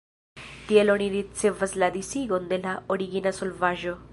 Tiel 0.69 0.91
oni 0.93 1.09
ricevas 1.15 1.77
la 1.83 1.91
disigon 1.99 2.51
de 2.55 2.61
la 2.67 2.75
origina 2.97 3.39
solvaĵo. 3.43 3.99